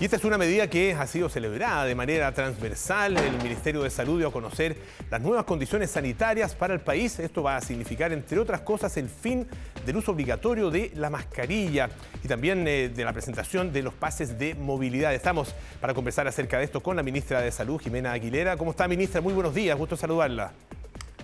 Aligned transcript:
Y 0.00 0.04
esta 0.04 0.16
es 0.16 0.24
una 0.24 0.38
medida 0.38 0.70
que 0.70 0.94
ha 0.94 1.08
sido 1.08 1.28
celebrada 1.28 1.84
de 1.84 1.96
manera 1.96 2.30
transversal. 2.32 3.16
El 3.16 3.42
Ministerio 3.42 3.82
de 3.82 3.90
Salud 3.90 4.18
dio 4.18 4.28
a 4.28 4.32
conocer 4.32 4.76
las 5.10 5.20
nuevas 5.20 5.44
condiciones 5.44 5.90
sanitarias 5.90 6.54
para 6.54 6.72
el 6.72 6.78
país. 6.78 7.18
Esto 7.18 7.42
va 7.42 7.56
a 7.56 7.60
significar, 7.60 8.12
entre 8.12 8.38
otras 8.38 8.60
cosas, 8.60 8.96
el 8.96 9.08
fin 9.08 9.48
del 9.84 9.96
uso 9.96 10.12
obligatorio 10.12 10.70
de 10.70 10.92
la 10.94 11.10
mascarilla 11.10 11.90
y 12.22 12.28
también 12.28 12.68
eh, 12.68 12.90
de 12.94 13.04
la 13.04 13.12
presentación 13.12 13.72
de 13.72 13.82
los 13.82 13.92
pases 13.92 14.38
de 14.38 14.54
movilidad. 14.54 15.12
Estamos 15.12 15.52
para 15.80 15.94
conversar 15.94 16.28
acerca 16.28 16.58
de 16.58 16.64
esto 16.64 16.80
con 16.80 16.94
la 16.94 17.02
ministra 17.02 17.40
de 17.40 17.50
Salud, 17.50 17.80
Jimena 17.80 18.12
Aguilera. 18.12 18.56
¿Cómo 18.56 18.70
está, 18.70 18.86
ministra? 18.86 19.20
Muy 19.20 19.32
buenos 19.32 19.52
días, 19.52 19.76
gusto 19.76 19.96
saludarla. 19.96 20.52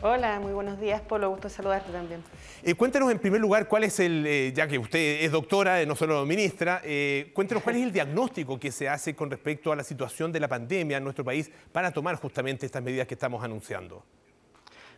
Hola, 0.06 0.38
muy 0.38 0.52
buenos 0.52 0.78
días, 0.78 1.00
Polo. 1.00 1.30
Gusto 1.30 1.48
saludarte 1.48 1.90
también. 1.90 2.22
Eh, 2.62 2.74
cuéntenos 2.74 3.10
en 3.10 3.18
primer 3.18 3.40
lugar 3.40 3.66
cuál 3.66 3.84
es 3.84 3.98
el, 4.00 4.26
eh, 4.26 4.52
ya 4.54 4.68
que 4.68 4.78
usted 4.78 5.24
es 5.24 5.32
doctora, 5.32 5.80
eh, 5.80 5.86
no 5.86 5.96
solo 5.96 6.26
ministra, 6.26 6.82
cuéntenos 7.32 7.64
cuál 7.64 7.76
es 7.76 7.84
el 7.84 7.90
diagnóstico 7.90 8.60
que 8.60 8.70
se 8.70 8.86
hace 8.86 9.16
con 9.16 9.30
respecto 9.30 9.72
a 9.72 9.76
la 9.76 9.82
situación 9.82 10.30
de 10.30 10.40
la 10.40 10.48
pandemia 10.48 10.98
en 10.98 11.04
nuestro 11.04 11.24
país 11.24 11.50
para 11.72 11.90
tomar 11.90 12.16
justamente 12.16 12.66
estas 12.66 12.82
medidas 12.82 13.06
que 13.06 13.14
estamos 13.14 13.42
anunciando. 13.42 14.04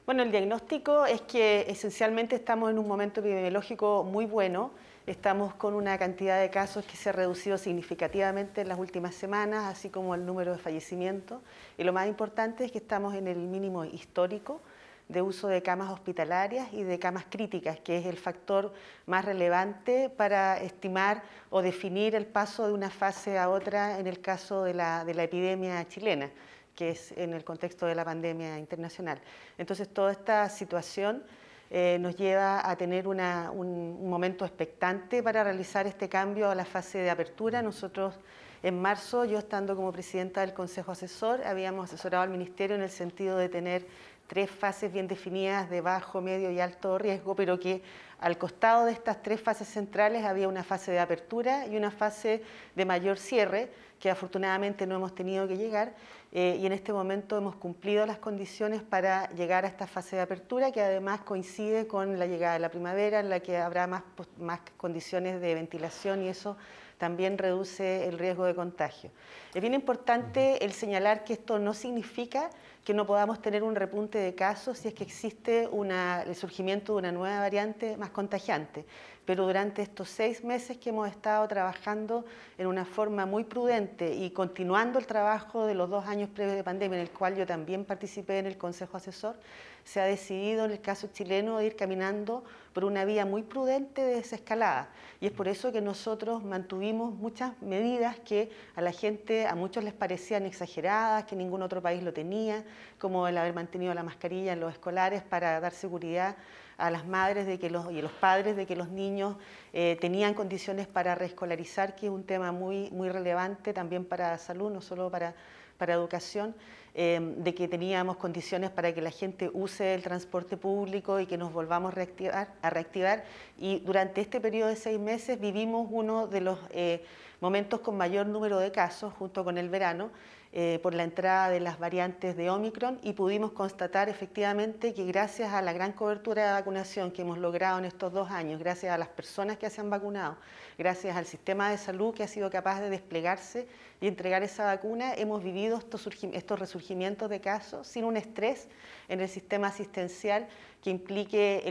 Bueno, 0.06 0.24
el 0.24 0.32
diagnóstico 0.32 1.06
es 1.06 1.20
que 1.20 1.66
esencialmente 1.68 2.34
estamos 2.34 2.68
en 2.72 2.76
un 2.76 2.88
momento 2.88 3.20
epidemiológico 3.20 4.02
muy 4.02 4.26
bueno. 4.26 4.72
Estamos 5.06 5.54
con 5.54 5.74
una 5.74 5.96
cantidad 5.98 6.40
de 6.40 6.50
casos 6.50 6.84
que 6.84 6.96
se 6.96 7.10
ha 7.10 7.12
reducido 7.12 7.58
significativamente 7.58 8.62
en 8.62 8.68
las 8.68 8.78
últimas 8.80 9.14
semanas, 9.14 9.72
así 9.72 9.88
como 9.88 10.16
el 10.16 10.26
número 10.26 10.50
de 10.50 10.58
fallecimientos. 10.58 11.42
Y 11.78 11.84
lo 11.84 11.92
más 11.92 12.08
importante 12.08 12.64
es 12.64 12.72
que 12.72 12.78
estamos 12.78 13.14
en 13.14 13.28
el 13.28 13.38
mínimo 13.38 13.84
histórico 13.84 14.60
de 15.08 15.22
uso 15.22 15.48
de 15.48 15.62
camas 15.62 15.90
hospitalarias 15.90 16.68
y 16.72 16.82
de 16.82 16.98
camas 16.98 17.26
críticas, 17.30 17.78
que 17.80 17.98
es 17.98 18.06
el 18.06 18.16
factor 18.16 18.72
más 19.06 19.24
relevante 19.24 20.10
para 20.10 20.60
estimar 20.60 21.22
o 21.50 21.62
definir 21.62 22.14
el 22.14 22.26
paso 22.26 22.66
de 22.66 22.72
una 22.72 22.90
fase 22.90 23.38
a 23.38 23.48
otra 23.48 24.00
en 24.00 24.06
el 24.06 24.20
caso 24.20 24.64
de 24.64 24.74
la, 24.74 25.04
epidemia 25.06 25.86
chilena 25.88 26.30
que 26.74 26.90
es 26.90 27.12
en 27.12 27.32
el 27.32 27.42
contexto 27.42 27.86
de 27.86 27.94
la 27.94 28.04
pandemia 28.04 28.58
internacional. 28.58 29.18
Entonces, 29.56 29.88
toda 29.88 30.12
esta 30.12 30.46
situación 30.50 31.22
eh, 31.70 31.96
nos 31.98 32.16
lleva 32.16 32.68
a 32.68 32.76
tener 32.76 33.08
un, 33.08 33.18
un, 33.18 34.10
momento 34.10 34.44
expectante 34.44 35.22
para 35.22 35.42
realizar 35.42 35.86
este 35.86 36.10
cambio 36.10 36.50
a 36.50 36.54
la 36.54 36.66
fase 36.66 36.98
de 36.98 37.08
apertura. 37.08 37.62
Nosotros 37.62 38.18
en 38.66 38.82
marzo, 38.82 39.24
yo 39.24 39.38
estando 39.38 39.76
como 39.76 39.92
presidenta 39.92 40.40
del 40.40 40.52
Consejo 40.52 40.90
Asesor, 40.90 41.46
habíamos 41.46 41.84
asesorado 41.84 42.24
al 42.24 42.30
Ministerio 42.30 42.74
en 42.74 42.82
el 42.82 42.90
sentido 42.90 43.38
de 43.38 43.48
tener 43.48 43.86
tres 44.26 44.50
fases 44.50 44.92
bien 44.92 45.06
definidas 45.06 45.70
de 45.70 45.80
bajo, 45.80 46.20
medio 46.20 46.50
y 46.50 46.58
alto 46.58 46.98
riesgo, 46.98 47.36
pero 47.36 47.60
que 47.60 47.80
al 48.18 48.38
costado 48.38 48.86
de 48.86 48.90
estas 48.90 49.22
tres 49.22 49.40
fases 49.40 49.68
centrales 49.68 50.24
había 50.24 50.48
una 50.48 50.64
fase 50.64 50.90
de 50.90 50.98
apertura 50.98 51.68
y 51.68 51.76
una 51.76 51.92
fase 51.92 52.42
de 52.74 52.84
mayor 52.84 53.18
cierre, 53.18 53.70
que 54.00 54.10
afortunadamente 54.10 54.84
no 54.84 54.96
hemos 54.96 55.14
tenido 55.14 55.46
que 55.46 55.56
llegar, 55.56 55.94
eh, 56.32 56.58
y 56.60 56.66
en 56.66 56.72
este 56.72 56.92
momento 56.92 57.38
hemos 57.38 57.54
cumplido 57.54 58.04
las 58.04 58.18
condiciones 58.18 58.82
para 58.82 59.30
llegar 59.30 59.64
a 59.64 59.68
esta 59.68 59.86
fase 59.86 60.16
de 60.16 60.22
apertura, 60.22 60.72
que 60.72 60.80
además 60.82 61.20
coincide 61.20 61.86
con 61.86 62.18
la 62.18 62.26
llegada 62.26 62.54
de 62.54 62.58
la 62.58 62.70
primavera, 62.70 63.20
en 63.20 63.30
la 63.30 63.38
que 63.38 63.58
habrá 63.58 63.86
más, 63.86 64.02
más 64.40 64.58
condiciones 64.76 65.40
de 65.40 65.54
ventilación 65.54 66.24
y 66.24 66.28
eso 66.30 66.56
también 66.98 67.38
reduce 67.38 68.08
el 68.08 68.18
riesgo 68.18 68.44
de 68.44 68.54
contagio. 68.54 69.10
Es 69.54 69.60
bien 69.60 69.74
importante 69.74 70.64
el 70.64 70.72
señalar 70.72 71.24
que 71.24 71.34
esto 71.34 71.58
no 71.58 71.74
significa 71.74 72.50
que 72.84 72.94
no 72.94 73.06
podamos 73.06 73.42
tener 73.42 73.62
un 73.62 73.74
repunte 73.74 74.18
de 74.18 74.34
casos 74.34 74.78
si 74.78 74.88
es 74.88 74.94
que 74.94 75.02
existe 75.04 75.68
el 75.68 76.34
surgimiento 76.36 76.92
de 76.92 76.98
una 76.98 77.12
nueva 77.12 77.40
variante 77.40 77.96
más 77.96 78.10
contagiante. 78.10 78.84
Pero 79.26 79.44
durante 79.44 79.82
estos 79.82 80.08
seis 80.08 80.44
meses 80.44 80.78
que 80.78 80.90
hemos 80.90 81.08
estado 81.08 81.46
trabajando 81.48 82.24
en 82.56 82.68
una 82.68 82.84
forma 82.84 83.26
muy 83.26 83.42
prudente 83.42 84.14
y 84.14 84.30
continuando 84.30 85.00
el 85.00 85.06
trabajo 85.06 85.66
de 85.66 85.74
los 85.74 85.90
dos 85.90 86.06
años 86.06 86.30
previos 86.30 86.56
de 86.56 86.62
pandemia, 86.62 86.96
en 86.96 87.02
el 87.02 87.10
cual 87.10 87.34
yo 87.34 87.44
también 87.44 87.84
participé 87.84 88.38
en 88.38 88.46
el 88.46 88.56
Consejo 88.56 88.96
Asesor, 88.96 89.36
se 89.82 90.00
ha 90.00 90.04
decidido 90.04 90.64
en 90.64 90.70
el 90.70 90.80
caso 90.80 91.08
chileno 91.12 91.60
ir 91.60 91.74
caminando 91.74 92.44
por 92.72 92.84
una 92.84 93.04
vía 93.04 93.24
muy 93.24 93.42
prudente 93.42 94.02
de 94.02 94.16
desescalada. 94.16 94.90
Y 95.20 95.26
es 95.26 95.32
por 95.32 95.48
eso 95.48 95.72
que 95.72 95.80
nosotros 95.80 96.44
mantuvimos 96.44 97.14
muchas 97.14 97.60
medidas 97.62 98.18
que 98.20 98.50
a 98.76 98.80
la 98.80 98.92
gente, 98.92 99.46
a 99.46 99.56
muchos 99.56 99.82
les 99.82 99.94
parecían 99.94 100.46
exageradas, 100.46 101.24
que 101.24 101.34
ningún 101.34 101.62
otro 101.62 101.82
país 101.82 102.02
lo 102.02 102.12
tenía, 102.12 102.64
como 102.98 103.26
el 103.26 103.38
haber 103.38 103.54
mantenido 103.54 103.92
la 103.92 104.04
mascarilla 104.04 104.52
en 104.52 104.60
los 104.60 104.72
escolares 104.72 105.22
para 105.22 105.58
dar 105.58 105.72
seguridad 105.72 106.36
a 106.78 106.90
las 106.90 107.06
madres 107.06 107.46
de 107.46 107.58
que 107.58 107.70
los, 107.70 107.90
y 107.92 107.98
a 107.98 108.02
los 108.02 108.12
padres 108.12 108.56
de 108.56 108.66
que 108.66 108.76
los 108.76 108.88
niños 108.88 109.36
eh, 109.72 109.96
tenían 110.00 110.34
condiciones 110.34 110.86
para 110.86 111.14
reescolarizar, 111.14 111.94
que 111.94 112.06
es 112.06 112.12
un 112.12 112.24
tema 112.24 112.52
muy, 112.52 112.90
muy 112.90 113.08
relevante 113.08 113.72
también 113.72 114.04
para 114.04 114.36
salud, 114.38 114.70
no 114.70 114.80
solo 114.80 115.10
para, 115.10 115.34
para 115.78 115.94
educación, 115.94 116.54
eh, 116.94 117.20
de 117.20 117.54
que 117.54 117.68
teníamos 117.68 118.16
condiciones 118.16 118.70
para 118.70 118.94
que 118.94 119.02
la 119.02 119.10
gente 119.10 119.50
use 119.52 119.94
el 119.94 120.02
transporte 120.02 120.56
público 120.56 121.20
y 121.20 121.26
que 121.26 121.36
nos 121.36 121.52
volvamos 121.52 121.92
a 121.92 121.94
reactivar. 121.94 122.48
A 122.62 122.70
reactivar. 122.70 123.24
Y 123.58 123.80
durante 123.80 124.22
este 124.22 124.40
periodo 124.40 124.70
de 124.70 124.76
seis 124.76 124.98
meses 124.98 125.38
vivimos 125.38 125.88
uno 125.90 126.26
de 126.26 126.40
los 126.40 126.58
eh, 126.70 127.04
momentos 127.40 127.80
con 127.80 127.98
mayor 127.98 128.26
número 128.26 128.58
de 128.58 128.72
casos, 128.72 129.12
junto 129.12 129.44
con 129.44 129.58
el 129.58 129.68
verano, 129.68 130.10
eh, 130.58 130.80
por 130.82 130.94
la 130.94 131.04
entrada 131.04 131.50
de 131.50 131.60
las 131.60 131.78
variantes 131.78 132.34
de 132.34 132.48
Omicron 132.48 132.98
y 133.02 133.12
pudimos 133.12 133.52
constatar 133.52 134.08
efectivamente 134.08 134.94
que 134.94 135.04
gracias 135.04 135.52
a 135.52 135.60
la 135.60 135.74
gran 135.74 135.92
cobertura 135.92 136.46
de 136.46 136.52
vacunación 136.52 137.10
que 137.10 137.20
hemos 137.20 137.36
logrado 137.36 137.78
en 137.78 137.84
estos 137.84 138.10
dos 138.10 138.30
años, 138.30 138.58
gracias 138.58 138.90
a 138.90 138.96
las 138.96 139.08
personas 139.08 139.58
que 139.58 139.68
se 139.68 139.82
han 139.82 139.90
vacunado, 139.90 140.38
gracias 140.78 141.14
al 141.14 141.26
sistema 141.26 141.68
de 141.68 141.76
salud 141.76 142.14
que 142.14 142.22
ha 142.22 142.26
sido 142.26 142.48
capaz 142.48 142.80
de 142.80 142.88
desplegarse 142.88 143.68
y 144.00 144.06
entregar 144.06 144.42
esa 144.42 144.64
vacuna, 144.64 145.12
hemos 145.12 145.44
vivido 145.44 145.76
estos, 145.76 146.08
estos 146.32 146.58
resurgimientos 146.58 147.28
de 147.28 147.42
casos 147.42 147.86
sin 147.86 148.04
un 148.04 148.16
estrés 148.16 148.70
en 149.08 149.20
el 149.20 149.28
sistema 149.28 149.66
asistencial 149.66 150.48
que 150.82 150.88
implique 150.88 151.62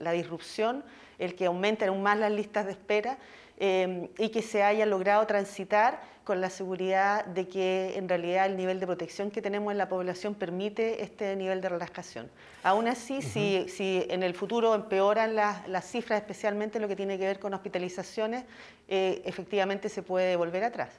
la 0.00 0.12
disrupción, 0.12 0.84
el 1.18 1.34
que 1.34 1.46
aumenten 1.46 1.88
aún 1.88 2.02
más 2.02 2.18
las 2.18 2.30
listas 2.30 2.66
de 2.66 2.72
espera 2.72 3.16
eh, 3.58 4.10
y 4.18 4.30
que 4.30 4.42
se 4.42 4.62
haya 4.62 4.86
logrado 4.86 5.26
transitar 5.26 6.00
con 6.24 6.40
la 6.40 6.50
seguridad 6.50 7.24
de 7.26 7.46
que 7.46 7.96
en 7.96 8.08
realidad 8.08 8.46
el 8.46 8.56
nivel 8.56 8.80
de 8.80 8.86
protección 8.86 9.30
que 9.30 9.42
tenemos 9.42 9.70
en 9.70 9.78
la 9.78 9.88
población 9.88 10.34
permite 10.34 11.02
este 11.02 11.36
nivel 11.36 11.60
de 11.60 11.68
relajación. 11.68 12.30
Aún 12.62 12.88
así, 12.88 13.20
si, 13.20 13.68
si, 13.68 14.06
en 14.08 14.22
el 14.22 14.34
futuro 14.34 14.74
empeoran 14.74 15.36
las, 15.36 15.68
las, 15.68 15.84
cifras, 15.84 16.20
especialmente 16.20 16.80
lo 16.80 16.88
que 16.88 16.96
tiene 16.96 17.18
que 17.18 17.26
ver 17.26 17.38
con 17.38 17.52
hospitalizaciones, 17.52 18.44
eh, 18.88 19.22
efectivamente 19.26 19.88
se 19.88 20.02
puede 20.02 20.34
volver 20.36 20.64
atrás. 20.64 20.90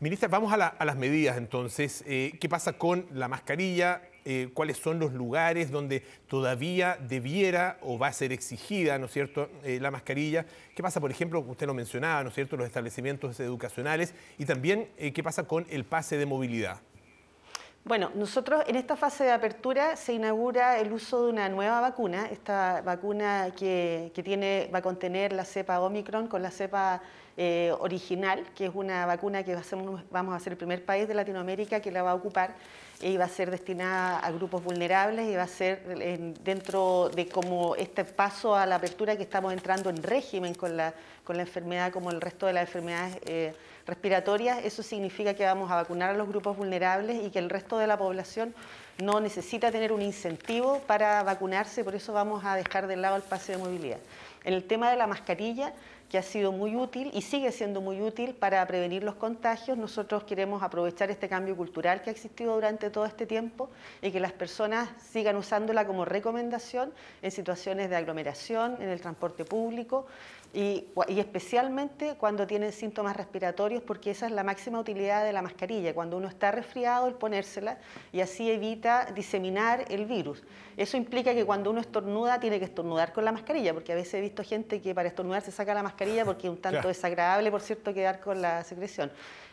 Ministra, 0.00 0.26
vamos 0.26 0.52
a, 0.52 0.84
las 0.84 0.96
medidas 0.96 1.36
entonces. 1.36 2.02
Eh, 2.06 2.36
¿Qué 2.40 2.48
pasa 2.48 2.72
con 2.72 3.06
la 3.12 3.28
mascarilla? 3.28 4.02
Eh, 4.24 4.48
¿Cuáles 4.52 4.78
son 4.78 4.98
los 4.98 5.12
lugares 5.12 5.70
donde 5.70 6.02
todavía 6.26 6.98
debiera 7.00 7.78
o 7.80 7.96
va 7.96 8.08
a 8.08 8.12
ser 8.12 8.32
exigida, 8.32 8.98
¿no 8.98 9.06
cierto?, 9.06 9.50
eh, 9.62 9.78
la 9.80 9.92
mascarilla. 9.92 10.46
¿Qué 10.74 10.82
pasa, 10.82 11.00
por 11.00 11.10
ejemplo, 11.10 11.40
usted 11.40 11.66
lo 11.66 11.74
mencionaba, 11.74 12.24
¿no 12.24 12.30
es 12.30 12.34
cierto?, 12.34 12.56
los 12.56 12.66
establecimientos 12.66 13.38
educacionales 13.38 14.14
y 14.36 14.46
también 14.46 14.88
qué 14.96 15.22
pasa 15.22 15.44
con 15.44 15.66
el 15.70 15.84
pase 15.84 16.16
de 16.16 16.26
movilidad. 16.26 16.80
Bueno, 17.86 18.10
nosotros 18.14 18.62
en 18.66 18.76
esta 18.76 18.96
fase 18.96 19.24
de 19.24 19.30
apertura 19.30 19.96
se 19.96 20.14
inaugura 20.14 20.78
el 20.78 20.90
uso 20.90 21.26
de 21.26 21.30
una 21.30 21.50
nueva 21.50 21.82
vacuna, 21.82 22.28
esta 22.30 22.80
vacuna 22.80 23.50
que, 23.54 24.10
tiene, 24.24 24.70
va 24.72 24.78
a 24.78 24.82
contener 24.82 25.34
la 25.34 25.44
cepa 25.44 25.80
Omicron 25.80 26.26
con 26.26 26.40
la 26.40 26.50
cepa 26.50 27.02
eh, 27.36 27.74
original, 27.78 28.42
que 28.54 28.64
es 28.66 28.74
una 28.74 29.04
vacuna 29.04 29.42
que 29.42 29.54
vamos 30.10 30.34
a 30.34 30.40
ser 30.40 30.54
el 30.54 30.56
primer 30.56 30.82
país 30.82 31.06
de 31.06 31.12
Latinoamérica 31.12 31.80
que 31.80 31.90
la 31.90 32.02
va 32.02 32.12
a 32.12 32.14
ocupar 32.14 32.54
va 33.18 33.26
a 33.26 33.28
ser 33.28 33.50
destinada 33.50 34.18
a 34.18 34.30
grupos 34.30 34.64
vulnerables 34.64 35.28
y 35.28 35.36
va 35.36 35.42
a 35.42 35.48
ser 35.48 35.84
dentro 36.42 37.10
de 37.14 37.28
como 37.28 37.76
este 37.76 38.04
paso 38.04 38.54
a 38.54 38.64
la 38.64 38.76
apertura 38.76 39.16
que 39.16 39.22
estamos 39.22 39.52
entrando 39.52 39.90
en 39.90 40.02
régimen 40.02 40.54
con 40.54 40.76
la, 40.76 40.94
con 41.22 41.36
la 41.36 41.42
enfermedad 41.42 41.92
como 41.92 42.10
el 42.10 42.20
resto 42.20 42.46
de 42.46 42.54
las 42.54 42.62
enfermedades 42.62 43.18
eh, 43.26 43.54
respiratorias. 43.86 44.64
Eso 44.64 44.82
significa 44.82 45.34
que 45.34 45.44
vamos 45.44 45.70
a 45.70 45.76
vacunar 45.76 46.10
a 46.10 46.14
los 46.14 46.26
grupos 46.28 46.56
vulnerables 46.56 47.22
y 47.22 47.30
que 47.30 47.38
el 47.38 47.50
resto 47.50 47.76
de 47.76 47.86
la 47.86 47.98
población 47.98 48.54
no 49.02 49.20
necesita 49.20 49.70
tener 49.70 49.92
un 49.92 50.00
incentivo 50.00 50.78
para 50.86 51.22
vacunarse, 51.22 51.84
por 51.84 51.94
eso 51.94 52.12
vamos 52.14 52.44
a 52.44 52.56
dejar 52.56 52.86
de 52.86 52.96
lado 52.96 53.16
el 53.16 53.22
pase 53.22 53.52
de 53.52 53.58
movilidad. 53.58 53.98
En 54.44 54.54
el 54.54 54.64
tema 54.64 54.90
de 54.90 54.96
la 54.96 55.06
mascarilla, 55.06 55.74
que 56.14 56.18
ha 56.18 56.22
sido 56.22 56.52
muy 56.52 56.76
útil 56.76 57.10
y 57.12 57.22
sigue 57.22 57.50
siendo 57.50 57.80
muy 57.80 58.00
útil 58.00 58.36
para 58.36 58.64
prevenir 58.68 59.02
los 59.02 59.16
contagios. 59.16 59.76
Nosotros 59.76 60.22
queremos 60.22 60.62
aprovechar 60.62 61.10
este 61.10 61.28
cambio 61.28 61.56
cultural 61.56 62.02
que 62.02 62.10
ha 62.10 62.12
existido 62.12 62.54
durante 62.54 62.88
todo 62.88 63.04
este 63.04 63.26
tiempo 63.26 63.68
y 64.00 64.12
que 64.12 64.20
las 64.20 64.30
personas 64.30 64.88
sigan 65.10 65.34
usándola 65.34 65.84
como 65.88 66.04
recomendación 66.04 66.92
en 67.20 67.32
situaciones 67.32 67.90
de 67.90 67.96
aglomeración, 67.96 68.80
en 68.80 68.90
el 68.90 69.00
transporte 69.00 69.44
público, 69.44 70.06
y, 70.54 70.86
especialmente 71.08 72.14
cuando 72.14 72.46
tienen 72.46 72.70
síntomas 72.70 73.16
respiratorios, 73.16 73.82
porque 73.82 74.12
esa 74.12 74.26
es 74.26 74.32
la 74.32 74.44
máxima 74.44 74.78
utilidad 74.78 75.24
de 75.24 75.32
la 75.32 75.42
mascarilla, 75.42 75.92
cuando 75.94 76.16
uno 76.16 76.28
está 76.28 76.52
resfriado, 76.52 77.08
el 77.08 77.14
ponérsela 77.14 77.78
y 78.12 78.20
así 78.20 78.48
evita 78.48 79.08
diseminar 79.12 79.84
el 79.88 80.06
virus. 80.06 80.44
Eso 80.76 80.96
implica 80.96 81.34
que 81.34 81.44
cuando 81.44 81.70
uno 81.70 81.80
estornuda, 81.80 82.38
tiene 82.38 82.60
que 82.60 82.66
estornudar 82.66 83.12
con 83.12 83.24
la 83.24 83.32
mascarilla, 83.32 83.74
porque 83.74 83.92
a 83.92 83.96
veces 83.96 84.14
he 84.14 84.20
visto 84.20 84.44
gente 84.44 84.80
que 84.80 84.94
para 84.94 85.08
estornudar 85.08 85.42
se 85.42 85.50
saca 85.50 85.74
la 85.74 85.82
mascarilla 85.82 86.03
porque 86.24 86.46
es 86.46 86.52
un 86.52 86.60
tanto 86.60 86.88
desagradable, 86.88 87.50
por 87.50 87.60
cierto, 87.60 87.92
quedar 87.94 88.20
con 88.20 88.40
la 88.40 88.64
secreción. 88.64 89.10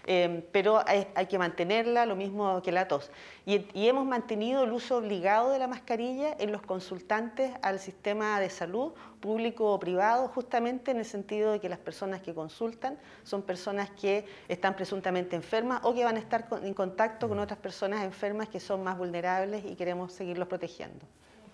Em, 0.07 0.41
pero 0.51 0.81
hay, 0.87 1.27
que 1.27 1.37
mantenerla, 1.37 2.07
lo 2.07 2.15
mismo 2.15 2.61
que 2.63 2.71
la 2.71 2.87
tos. 2.87 3.11
Y, 3.45 3.65
hemos 3.87 4.05
mantenido 4.05 4.63
el 4.63 4.71
uso 4.71 4.97
obligado 4.97 5.51
de 5.51 5.59
la 5.59 5.67
mascarilla 5.67 6.35
en 6.39 6.51
los 6.51 6.61
consultantes 6.63 7.51
al 7.61 7.79
sistema 7.79 8.39
de 8.39 8.49
salud, 8.49 8.93
público 9.19 9.71
o 9.71 9.79
privado, 9.79 10.27
justamente 10.29 10.89
en 10.89 10.97
el 10.97 11.05
sentido 11.05 11.51
de 11.51 11.59
que 11.59 11.69
las 11.69 11.77
personas 11.77 12.21
que 12.21 12.33
consultan 12.33 12.97
son 13.23 13.43
personas 13.43 13.91
que 13.91 14.25
están 14.47 14.75
presuntamente 14.75 15.35
enfermas 15.35 15.81
o 15.83 15.93
que 15.93 16.03
van 16.03 16.15
a 16.15 16.19
estar 16.19 16.47
en 16.63 16.73
contacto 16.73 17.29
con 17.29 17.37
otras 17.37 17.59
personas 17.59 18.03
enfermas 18.03 18.49
que 18.49 18.59
son 18.59 18.83
más 18.83 18.97
vulnerables 18.97 19.63
y 19.65 19.75
queremos 19.75 20.13
seguirlos 20.13 20.47
protegiendo. 20.47 21.05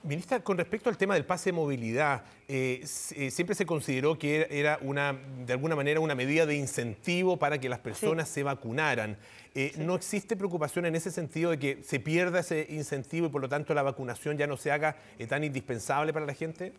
Ministra, 0.07 0.39
con 0.39 0.57
respecto 0.57 0.89
al 0.89 0.97
tema 0.97 1.15
del 1.15 1.25
pase 1.25 1.49
de 1.49 1.53
movilidad, 1.53 2.23
eh, 2.47 2.81
eh, 3.15 3.29
siempre 3.29 3.55
se 3.55 3.65
consideró 3.65 4.17
que 4.17 4.47
era 4.49 4.79
una, 4.81 5.13
de 5.45 5.51
alguna 5.51 5.75
manera 5.75 5.99
una 5.99 6.15
medida 6.15 6.45
de 6.45 6.55
incentivo 6.55 7.35
para 7.35 7.59
que 7.59 7.67
las 7.67 7.79
personas 7.79 8.29
se 8.29 8.41
vacunaran. 8.41 9.17
Eh, 9.53 9.73
¿No 9.77 9.95
existe 9.95 10.37
preocupación 10.37 10.85
en 10.85 10.95
ese 10.95 11.11
sentido 11.11 11.51
de 11.51 11.59
que 11.59 11.83
se 11.83 11.99
pierda 11.99 12.39
ese 12.39 12.67
incentivo 12.69 13.27
y 13.27 13.29
por 13.29 13.41
lo 13.41 13.49
tanto 13.49 13.73
la 13.73 13.83
vacunación 13.83 14.37
ya 14.37 14.47
no 14.47 14.55
se 14.55 14.71
haga 14.71 14.95
tan 15.27 15.43
indispensable 15.43 16.13
para 16.13 16.25
la 16.25 16.33
gente? 16.33 16.71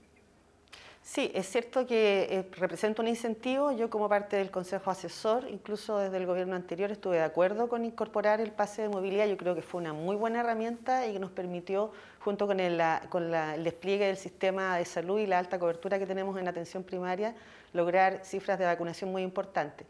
Sí, 1.11 1.33
es 1.35 1.49
cierto 1.49 1.87
que 1.87 2.29
eh, 2.31 2.51
representa 2.59 3.01
un 3.01 3.09
incentivo. 3.09 3.73
Yo 3.73 3.89
como 3.89 4.11
parte 4.11 4.37
del 4.37 4.51
Consejo 4.51 4.91
Asesor, 4.91 5.47
incluso 5.49 5.97
desde 5.99 6.19
el 6.19 6.27
gobierno 6.27 6.55
anterior, 6.55 6.91
estuve 6.91 7.17
de 7.17 7.23
acuerdo 7.23 7.67
con 7.71 7.87
incorporar 7.87 8.43
el 8.43 8.53
pase 8.53 8.83
de 8.83 8.91
movilidad. 8.91 9.27
Yo 9.27 9.39
creo 9.39 9.55
que 9.55 9.63
fue 9.63 9.81
una 9.81 9.95
muy 9.95 10.17
buena 10.17 10.41
herramienta 10.41 11.07
y 11.07 11.15
que 11.15 11.19
nos 11.19 11.31
permitió, 11.31 11.93
junto 12.21 12.47
con 12.47 12.61
el, 12.61 12.79
con 13.09 13.35
el 13.35 13.65
despliegue 13.65 14.05
del 14.05 14.19
sistema 14.19 14.77
de 14.77 14.85
salud 14.85 15.19
y 15.19 15.27
la 15.27 15.39
alta 15.39 15.59
cobertura 15.59 15.99
que 15.99 16.05
tenemos 16.05 16.39
en 16.39 16.47
atención 16.47 16.83
primaria, 16.83 17.35
lograr 17.73 18.21
cifras 18.23 18.59
de 18.59 18.67
vacunación 18.67 19.11
muy 19.11 19.23
importantes. 19.23 19.87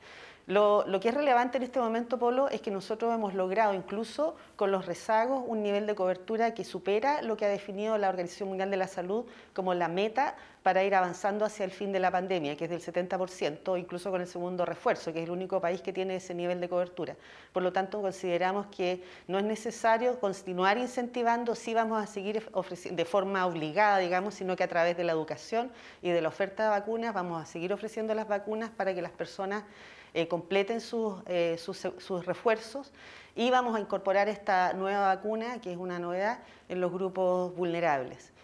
Lo, 0.48 0.86
que 0.98 1.10
es 1.10 1.14
relevante 1.14 1.58
en 1.58 1.62
este 1.62 1.78
momento, 1.78 2.18
Polo, 2.18 2.48
es 2.48 2.62
que 2.62 2.70
nosotros 2.70 3.14
hemos 3.14 3.34
logrado, 3.34 3.74
incluso 3.74 4.34
con 4.56 4.72
los 4.72 4.86
rezagos, 4.86 5.44
un 5.46 5.62
nivel 5.62 5.86
de 5.86 5.94
cobertura 5.94 6.54
que 6.54 6.64
supera 6.64 7.20
lo 7.20 7.36
que 7.36 7.44
ha 7.44 7.50
definido 7.50 7.98
la 7.98 8.08
Organización 8.08 8.48
Mundial 8.48 8.70
de 8.70 8.78
la 8.78 8.88
Salud 8.88 9.26
como 9.52 9.74
la 9.74 9.88
meta 9.88 10.36
para 10.68 10.84
ir 10.84 10.94
avanzando 10.94 11.46
hacia 11.46 11.64
el 11.64 11.70
fin 11.70 11.92
de 11.92 11.98
la 11.98 12.10
pandemia, 12.10 12.54
que 12.54 12.64
es 12.64 12.70
del 12.70 12.82
70%, 12.82 13.78
incluso 13.78 14.10
con 14.10 14.20
el 14.20 14.26
segundo 14.26 14.66
refuerzo, 14.66 15.14
que 15.14 15.20
es 15.20 15.24
el 15.24 15.30
único 15.30 15.62
país 15.62 15.80
que 15.80 15.94
tiene 15.94 16.16
ese 16.16 16.34
nivel 16.34 16.60
de 16.60 16.68
cobertura. 16.68 17.16
Por 17.54 17.62
lo 17.62 17.72
tanto, 17.72 18.02
consideramos 18.02 18.66
que 18.66 19.02
no 19.28 19.38
es 19.38 19.44
necesario 19.44 20.20
continuar 20.20 20.76
incentivando, 20.76 21.54
sí 21.54 21.72
vamos 21.72 22.02
a 22.02 22.06
seguir 22.06 22.46
ofreciendo 22.52 23.02
de 23.02 23.06
forma 23.06 23.46
obligada, 23.46 23.96
digamos, 23.96 24.34
sino 24.34 24.56
que 24.56 24.62
a 24.62 24.68
través 24.68 24.94
de 24.94 25.04
la 25.04 25.12
educación 25.12 25.72
y 26.02 26.10
de 26.10 26.20
la 26.20 26.28
oferta 26.28 26.64
de 26.64 26.68
vacunas 26.68 27.14
vamos 27.14 27.42
a 27.42 27.46
seguir 27.46 27.72
ofreciendo 27.72 28.14
las 28.14 28.28
vacunas 28.28 28.68
para 28.68 28.92
que 28.92 29.00
las 29.00 29.12
personas 29.12 29.64
eh, 30.12 30.28
completen 30.28 30.82
eh, 31.28 31.56
sus, 31.58 31.78
sus, 31.78 32.26
refuerzos 32.26 32.92
y 33.34 33.48
vamos 33.48 33.74
a 33.74 33.80
incorporar 33.80 34.28
esta 34.28 34.74
nueva 34.74 35.06
vacuna, 35.14 35.62
que 35.62 35.72
es 35.72 35.78
una 35.78 35.98
novedad, 35.98 36.40
en 36.68 36.82
los 36.82 36.92
grupos 36.92 37.56
vulnerables. 37.56 38.34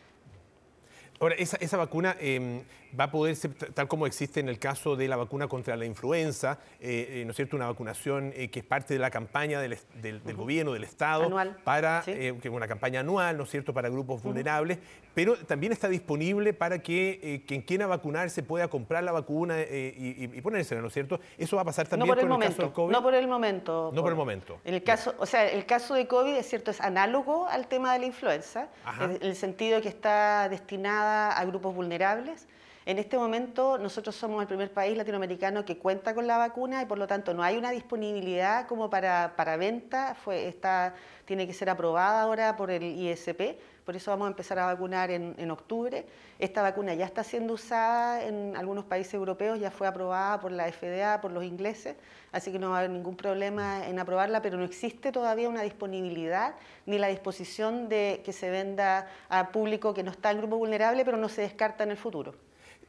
Ahora, 1.24 1.36
esa, 1.36 1.78
vacuna 1.78 2.18
em, 2.20 2.60
va 2.98 3.04
a 3.04 3.10
poder 3.10 3.36
ser 3.36 3.54
tal 3.54 3.88
como 3.88 4.06
existe 4.06 4.40
en 4.40 4.48
el 4.48 4.58
caso 4.58 4.96
de 4.96 5.08
la 5.08 5.16
vacuna 5.16 5.48
contra 5.48 5.76
la 5.76 5.84
influenza, 5.84 6.58
eh, 6.80 7.20
eh, 7.20 7.24
¿no 7.24 7.30
es 7.30 7.36
cierto? 7.36 7.56
Una 7.56 7.66
vacunación 7.66 8.32
eh, 8.34 8.48
que 8.48 8.60
es 8.60 8.64
parte 8.64 8.94
de 8.94 9.00
la 9.00 9.10
campaña 9.10 9.60
del, 9.60 9.78
gobierno, 10.34 10.72
del 10.72 10.84
Estado, 10.84 11.30
para 11.64 12.02
que 12.04 12.48
una 12.50 12.68
campaña 12.68 13.00
anual, 13.00 13.36
¿no 13.36 13.44
es 13.44 13.50
cierto?, 13.50 13.72
para 13.74 13.88
grupos 13.88 14.22
vulnerables, 14.22 14.78
pero 15.14 15.36
también 15.36 15.72
está 15.72 15.88
disponible 15.88 16.52
para 16.52 16.80
que 16.80 17.42
quien 17.46 17.62
quiera 17.62 17.86
vacunarse 17.86 18.42
pueda 18.42 18.68
comprar 18.68 19.04
la 19.04 19.12
vacuna 19.12 19.60
y, 19.60 20.30
y, 20.32 20.40
ponérsela, 20.40 20.80
¿no 20.80 20.88
es 20.88 20.92
cierto? 20.92 21.20
Eso 21.38 21.56
va 21.56 21.62
a 21.62 21.64
pasar 21.64 21.88
también 21.88 22.08
no 22.08 22.14
por 22.14 22.22
el, 22.22 22.28
momento, 22.28 22.56
caso 22.56 22.62
del 22.62 22.72
COVID. 22.72 22.92
No 22.92 23.02
por 23.02 23.14
el 23.14 23.28
momento. 23.28 23.90
No 23.92 24.02
por, 24.02 24.10
el 24.10 24.16
momento. 24.16 24.60
el 24.64 24.82
caso, 24.82 25.14
o 25.18 25.26
sea, 25.26 25.48
el 25.48 25.66
caso 25.66 25.94
de 25.94 26.06
COVID 26.06 26.34
es 26.34 26.48
cierto, 26.48 26.70
es 26.70 26.80
análogo 26.80 27.46
al 27.46 27.66
tema 27.68 27.92
de 27.92 28.00
la 28.00 28.06
influenza, 28.06 28.68
en 29.00 29.18
el 29.20 29.36
sentido 29.36 29.80
que 29.80 29.88
está 29.88 30.48
destinada 30.48 31.32
a 31.32 31.44
grupos 31.44 31.74
vulnerables 31.74 32.46
en 32.86 32.98
este 32.98 33.16
momento 33.16 33.78
nosotros 33.78 34.14
somos 34.14 34.42
el 34.42 34.46
primer 34.46 34.70
país 34.70 34.94
latinoamericano 34.94 35.64
que 35.64 35.78
cuenta 35.78 36.14
con 36.14 36.26
la 36.26 36.36
vacuna 36.36 36.82
y 36.82 36.86
por 36.86 36.98
lo 36.98 37.06
tanto 37.06 37.32
no 37.32 37.42
hay 37.42 37.56
una 37.56 37.70
disponibilidad 37.70 38.66
como 38.66 38.90
para, 38.90 39.56
venta, 39.58 40.14
Fue, 40.14 40.48
está, 40.48 40.94
tiene 41.24 41.46
que 41.46 41.54
ser 41.54 41.70
aprobada 41.70 42.20
ahora 42.22 42.56
por 42.56 42.70
el 42.70 42.82
ISP, 42.82 43.58
por 43.86 43.96
eso 43.96 44.10
vamos 44.10 44.26
a 44.26 44.28
empezar 44.28 44.58
a 44.58 44.66
vacunar 44.66 45.10
en, 45.10 45.34
en, 45.38 45.50
octubre. 45.50 46.04
Esta 46.38 46.60
vacuna 46.60 46.94
ya 46.94 47.06
está 47.06 47.22
siendo 47.22 47.54
usada 47.54 48.22
en 48.22 48.56
algunos 48.56 48.84
países 48.84 49.14
europeos, 49.14 49.58
ya 49.60 49.70
fue 49.70 49.86
aprobada 49.86 50.40
por 50.40 50.52
la 50.52 50.70
FDA, 50.70 51.20
por 51.22 51.32
los 51.32 51.44
ingleses, 51.44 51.96
así 52.32 52.52
que 52.52 52.58
no 52.58 52.70
va 52.70 52.76
a 52.76 52.78
haber 52.80 52.90
ningún 52.90 53.16
problema 53.16 53.86
en 53.86 53.98
aprobarla, 53.98 54.42
pero 54.42 54.58
no 54.58 54.64
existe 54.64 55.10
todavía 55.10 55.48
una 55.48 55.62
disponibilidad 55.62 56.54
ni 56.84 56.98
la 56.98 57.08
disposición 57.08 57.88
de 57.88 58.20
que 58.24 58.34
se 58.34 58.50
venda 58.50 59.06
a 59.30 59.48
público 59.48 59.94
que 59.94 60.02
no 60.02 60.10
está 60.10 60.30
en 60.30 60.38
grupo 60.38 60.58
vulnerable, 60.58 61.02
pero 61.04 61.16
no 61.16 61.30
se 61.30 61.42
descarta 61.42 61.84
en 61.84 61.90
el 61.90 61.96
futuro. 61.96 62.34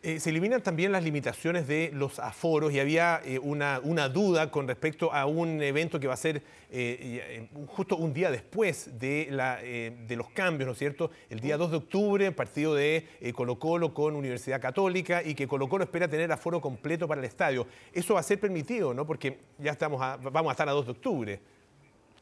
Eh, 0.03 0.19
se 0.19 0.29
eliminan 0.29 0.61
también 0.61 0.91
las 0.91 1.03
limitaciones 1.03 1.67
de 1.67 1.91
los 1.93 2.19
aforos 2.19 2.71
y 2.71 2.79
había 2.79 3.21
eh, 3.25 3.39
una, 3.39 3.79
duda 4.09 4.51
con 4.51 4.67
respecto 4.67 5.11
a 5.11 5.25
un 5.25 5.61
evento 5.61 5.99
que 5.99 6.07
va 6.07 6.13
a 6.13 6.17
ser 6.17 6.43
eh, 6.71 7.47
justo 7.67 7.97
un 7.97 8.13
día 8.13 8.29
después 8.31 8.99
de, 8.99 9.27
la, 9.31 9.57
de, 9.57 10.15
los 10.15 10.29
cambios, 10.29 10.67
¿no 10.67 10.73
es 10.73 10.77
cierto? 10.77 11.11
El 11.29 11.39
día 11.39 11.57
2 11.57 11.71
de 11.71 11.77
octubre, 11.77 12.31
partido 12.31 12.75
de 12.75 13.05
Colo 13.33 13.57
Colo 13.57 13.93
con 13.93 14.15
Universidad 14.15 14.61
Católica 14.61 15.23
y 15.23 15.33
que 15.35 15.47
Colo 15.47 15.67
Colo 15.67 15.83
espera 15.83 16.07
tener 16.07 16.31
aforo 16.31 16.61
completo 16.61 17.07
para 17.07 17.21
el 17.21 17.25
estadio. 17.25 17.67
Eso 17.93 18.13
va 18.13 18.19
a 18.19 18.23
ser 18.23 18.39
permitido, 18.39 18.93
¿no? 18.93 19.05
Porque 19.05 19.39
ya 19.57 19.71
estamos 19.71 19.99
vamos 20.21 20.49
a 20.49 20.51
estar 20.51 20.69
a 20.69 20.73
2 20.73 20.85
de 20.85 20.91
octubre. 20.91 21.54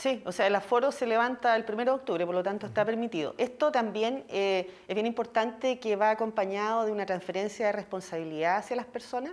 Sí, 0.04 0.22
o 0.26 0.34
sea, 0.34 0.48
el 0.48 0.56
aforo 0.56 0.92
se 0.92 1.08
levanta 1.08 1.56
el 1.56 1.64
1 1.66 1.86
de 1.86 1.92
octubre, 1.92 2.26
por 2.26 2.36
lo 2.36 2.44
tanto 2.44 2.68
está 2.68 2.84
permitido. 2.84 3.36
Esto 3.38 3.72
también 3.72 4.26
eh, 4.28 4.70
es 4.86 4.96
bien 4.96 5.08
importante 5.08 5.80
que 5.80 5.96
va 5.96 6.10
acompañado 6.10 6.86
de 6.86 6.92
una 6.92 7.06
transferencia 7.06 7.68
de 7.68 7.72
responsabilidad 7.72 8.58
hacia 8.58 8.76
las 8.76 8.86
personas 8.86 9.32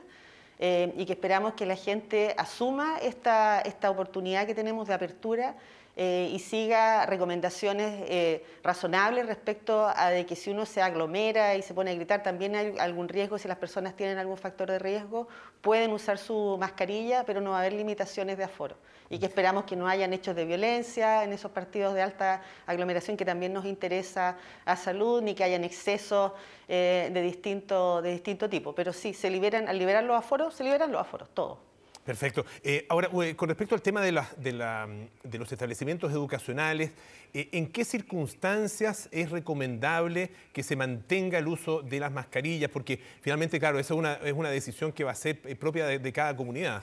eh, 0.61 0.94
y 0.96 1.06
que 1.06 1.14
esperamos 1.14 1.55
que 1.55 1.67
la 1.67 1.75
gente 1.75 2.37
asuma 2.38 2.99
esta, 2.99 3.61
esta 3.62 3.90
oportunidad 3.90 4.46
que 4.46 4.55
tenemos 4.55 4.87
de 4.87 4.94
apertura 4.94 5.56
eh, 5.96 6.31
y 6.32 6.38
siga 6.38 7.04
recomendaciones 7.04 8.04
eh, 8.08 8.44
razonables 8.62 9.26
respecto 9.26 9.87
a 9.94 10.10
de 10.10 10.25
que 10.25 10.37
si 10.37 10.50
uno 10.50 10.64
se 10.64 10.81
aglomera 10.81 11.56
y 11.56 11.62
se 11.62 11.75
pone 11.75 11.90
a 11.90 11.94
gritar, 11.94 12.22
también 12.22 12.54
hay 12.54 12.75
algún 12.78 13.08
riesgo, 13.08 13.38
si 13.38 13.48
las 13.48 13.58
personas 13.58 13.96
tienen 13.96 14.16
algún 14.19 14.37
factor 14.37 14.70
de 14.70 14.78
riesgo, 14.78 15.28
pueden 15.60 15.92
usar 15.92 16.19
su 16.19 16.56
mascarilla, 16.58 17.25
pero 17.25 17.40
no 17.40 17.50
va 17.50 17.56
a 17.56 17.60
haber 17.60 17.72
limitaciones 17.72 18.38
de 18.38 18.44
aforo. 18.44 18.76
Y 19.08 19.19
que 19.19 19.26
esperamos 19.26 19.64
que 19.64 19.75
no 19.75 19.88
hayan 19.88 20.12
hechos 20.12 20.37
de 20.37 20.44
violencia 20.44 21.24
en 21.24 21.32
esos 21.32 21.50
partidos 21.50 21.94
de 21.94 22.03
alta 22.03 22.43
aglomeración 22.67 23.17
que 23.17 23.24
también 23.24 23.53
nos 23.53 23.65
interesa 23.65 24.36
a 24.65 24.76
salud, 24.76 25.20
ni 25.20 25.34
que 25.34 25.43
hayan 25.43 25.65
excesos 25.65 26.32
eh, 26.69 27.10
de, 27.12 27.20
distinto, 27.20 28.00
de 28.00 28.12
distinto 28.12 28.48
tipo. 28.48 28.72
Pero 28.74 28.93
sí, 28.93 29.12
se 29.12 29.29
liberan, 29.29 29.69
al 29.69 29.79
liberar 29.79 30.05
los 30.05 30.17
aforos, 30.17 30.55
se 30.55 30.62
liberan 30.62 30.93
los 30.93 31.00
aforos, 31.00 31.29
todos. 31.34 31.69
Perfecto. 32.10 32.44
Eh, 32.64 32.86
ahora, 32.88 33.08
con 33.36 33.48
respecto 33.48 33.76
al 33.76 33.82
tema 33.82 34.02
de, 34.02 34.10
los 34.10 35.52
establecimientos 35.52 36.10
educacionales, 36.10 36.90
eh, 37.32 37.50
¿en 37.52 37.69
qué 37.69 37.84
circunstancias 37.84 39.08
es 39.12 39.31
recomendable 39.31 40.32
que 40.52 40.64
se 40.64 40.74
mantenga 40.74 41.38
el 41.38 41.46
uso 41.46 41.82
de 41.82 42.00
las 42.00 42.10
mascarillas? 42.10 42.69
Porque 42.69 43.00
finalmente, 43.20 43.60
claro, 43.60 43.79
esa 43.79 43.94
es 44.24 44.32
una, 44.32 44.50
decisión 44.50 44.90
que 44.90 45.05
va 45.05 45.12
a 45.12 45.14
ser 45.14 45.40
eh, 45.44 45.55
propia 45.55 45.86
de 45.86 46.12
cada 46.12 46.34
comunidad. 46.34 46.82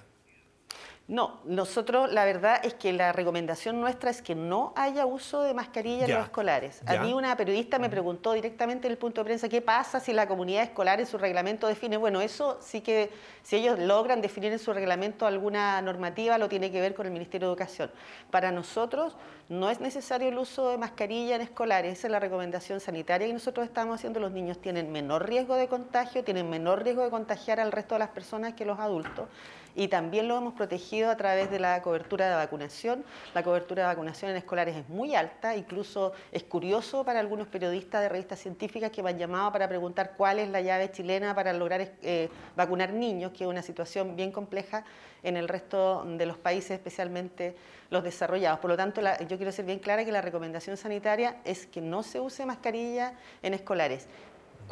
No, 1.08 1.40
nosotros 1.46 2.12
la 2.12 2.26
verdad 2.26 2.60
es 2.66 2.74
que 2.74 2.92
la 2.92 3.14
recomendación 3.14 3.80
nuestra 3.80 4.10
es 4.10 4.22
que 4.22 4.36
no 4.36 4.74
haya 4.76 5.06
uso 5.06 5.42
de 5.42 5.54
mascarilla 5.54 6.04
en 6.04 6.12
los 6.12 6.26
escolares. 6.26 6.82
A 6.86 6.98
mí 6.98 7.14
una 7.14 7.38
periodista 7.38 7.80
me 7.80 7.90
preguntó 7.90 8.34
directamente 8.34 8.88
en 8.88 8.92
el 8.92 8.98
punto 8.98 9.22
de 9.22 9.26
prensa 9.26 9.48
qué 9.48 9.62
pasa 9.62 10.02
si 10.02 10.12
la 10.12 10.28
comunidad 10.28 10.64
escolar 10.64 11.00
en 11.00 11.06
su 11.06 11.18
reglamento 11.18 11.68
define, 11.68 11.96
bueno, 11.96 12.20
eso 12.20 12.58
sí 12.62 12.82
que 12.82 13.10
si 13.42 13.56
ellos 13.56 13.80
logran 13.80 14.20
definir 14.20 14.52
en 14.52 14.60
su 14.60 14.74
reglamento 14.74 15.26
alguna 15.26 15.82
normativa 15.82 16.38
lo 16.38 16.50
tiene 16.50 16.72
que 16.72 16.82
ver 16.82 16.94
con 16.94 17.06
el 17.06 17.14
Ministerio 17.14 17.48
de 17.48 17.54
Educación. 17.54 17.90
Para 18.30 18.52
nosotros 18.52 19.16
no 19.48 19.70
es 19.70 19.80
necesario 19.80 20.28
el 20.28 20.38
uso 20.38 20.72
de 20.72 20.78
mascarilla 20.78 21.38
en 21.38 21.42
escolares, 21.42 22.00
esa 22.00 22.08
es 22.08 22.12
la 22.12 22.20
recomendación 22.20 22.82
sanitaria 22.82 23.28
que 23.28 23.34
nosotros 23.34 23.66
estamos 23.66 23.96
haciendo. 23.96 24.20
Los 24.20 24.34
niños 24.34 24.60
tienen 24.60 24.92
menor 24.92 25.26
riesgo 25.26 25.56
de 25.56 25.70
contagio, 25.70 26.26
tienen 26.26 26.50
menor 26.50 26.84
riesgo 26.84 27.04
de 27.04 27.10
contagiar 27.10 27.62
al 27.62 27.72
resto 27.72 27.96
de 27.96 28.00
las 28.00 28.10
personas 28.10 28.56
que 28.56 28.66
los 28.66 28.78
adultos 28.78 29.30
y 29.78 29.90
también 29.90 30.28
lo 30.28 30.36
hemos 30.36 30.56
protegido 30.56 30.97
a 31.06 31.16
través 31.16 31.52
de 31.52 31.60
la 31.60 31.82
cobertura 31.82 32.28
de 32.30 32.36
vacunación. 32.36 33.06
La 33.34 33.44
cobertura 33.44 33.84
de 33.84 33.88
vacunación 33.88 34.32
en 34.32 34.38
escolares 34.38 34.76
es 34.76 34.90
muy 34.90 35.16
alta, 35.16 35.56
incluso 35.56 36.14
es 36.32 36.44
curioso 36.44 37.04
para 37.06 37.20
algunos 37.20 37.48
periodistas 37.48 38.02
de 38.02 38.10
revistas 38.10 38.40
científicas 38.40 38.92
que 38.92 39.04
me 39.04 39.12
han 39.12 39.18
llamado 39.18 39.52
para 39.52 39.68
preguntar 39.68 40.14
cuál 40.18 40.40
es 40.40 40.50
la 40.50 40.62
llave 40.62 40.92
chilena 40.92 41.36
para 41.36 41.54
lograr 41.54 41.94
eh, 42.02 42.30
vacunar 42.56 42.92
niños, 42.94 43.32
que 43.32 43.44
es 43.44 43.50
una 43.50 43.62
situación 43.62 44.16
bien 44.16 44.32
compleja 44.32 44.84
en 45.24 45.38
el 45.38 45.48
resto 45.48 46.04
de 46.06 46.26
los 46.26 46.38
países, 46.38 46.72
especialmente 46.72 47.56
los 47.90 48.04
desarrollados. 48.04 48.60
Por 48.60 48.70
lo 48.70 48.78
tanto, 48.78 49.02
yo 49.28 49.38
quiero 49.38 49.52
ser 49.52 49.66
bien 49.66 49.80
clara 49.80 50.04
que 50.06 50.12
la 50.12 50.22
recomendación 50.22 50.78
sanitaria 50.78 51.38
es 51.46 51.68
que 51.68 51.82
no 51.82 52.04
se 52.04 52.20
use 52.20 52.46
mascarilla 52.46 53.14
en 53.42 53.54
escolares 53.54 54.08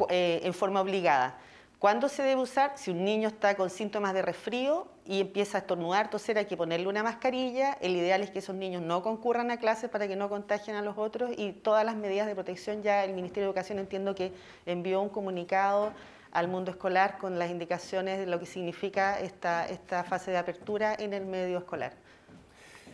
eh, 0.08 0.40
en 0.42 0.52
forma 0.52 0.80
obligada. 0.80 1.38
¿Cuándo 1.78 2.08
se 2.08 2.22
debe 2.22 2.40
usar? 2.40 2.72
Si 2.76 2.90
un 2.90 3.04
niño 3.04 3.28
está 3.28 3.54
con 3.54 3.68
síntomas 3.68 4.14
de 4.14 4.22
resfrío 4.22 4.88
y 5.04 5.20
empieza 5.20 5.58
a 5.58 5.60
estornudar, 5.60 6.08
toser, 6.08 6.38
hay 6.38 6.46
que 6.46 6.56
ponerle 6.56 6.88
una 6.88 7.02
mascarilla. 7.02 7.76
El 7.82 7.94
ideal 7.96 8.22
es 8.22 8.30
que 8.30 8.38
esos 8.38 8.56
niños 8.56 8.80
no 8.82 9.02
concurran 9.02 9.50
a 9.50 9.58
clases 9.58 9.90
para 9.90 10.08
que 10.08 10.16
no 10.16 10.30
contagien 10.30 10.74
a 10.76 10.82
los 10.82 10.96
otros 10.96 11.32
y 11.36 11.52
todas 11.52 11.84
las 11.84 11.94
medidas 11.94 12.26
de 12.26 12.34
protección. 12.34 12.82
Ya 12.82 13.04
el 13.04 13.12
Ministerio 13.12 13.42
de 13.42 13.50
Educación 13.50 13.78
entiendo 13.78 14.14
que 14.14 14.32
envió 14.64 15.02
un 15.02 15.10
comunicado 15.10 15.92
al 16.32 16.48
mundo 16.48 16.70
escolar 16.70 17.18
con 17.18 17.38
las 17.38 17.50
indicaciones 17.50 18.18
de 18.18 18.26
lo 18.26 18.40
que 18.40 18.46
significa 18.46 19.20
esta, 19.20 19.68
esta 19.68 20.02
fase 20.02 20.30
de 20.30 20.38
apertura 20.38 20.96
en 20.98 21.12
el 21.12 21.26
medio 21.26 21.58
escolar. 21.58 21.92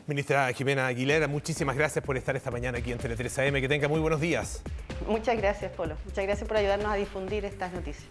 Ministra 0.09 0.53
Jimena 0.53 0.89
Aguilera, 0.89 1.29
muchísimas 1.29 1.77
gracias 1.77 2.05
por 2.05 2.17
estar 2.17 2.35
esta 2.35 2.51
mañana 2.51 2.79
aquí 2.79 2.91
en 2.91 2.99
Tele 2.99 3.15
3 3.15 3.39
AM. 3.39 3.55
Que 3.55 3.69
tenga 3.69 3.87
muy 3.87 4.01
buenos 4.01 4.21
días. 4.21 4.61
Muchas 5.07 5.37
gracias, 5.37 5.71
Polo. 5.71 5.97
Muchas 6.05 6.25
gracias 6.25 6.49
por 6.49 6.57
ayudarnos 6.57 6.91
a 6.91 6.97
difundir 6.97 7.45
estas 7.45 7.73
noticias. 7.73 8.09